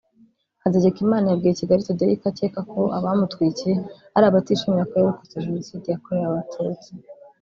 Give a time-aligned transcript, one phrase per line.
[0.63, 3.75] Hategekimana yabwiye Kigali today ko akeka ko abamutwikiye
[4.15, 6.89] ari abatishimira ko yarokotse Jenoside yakorewe Abatutsi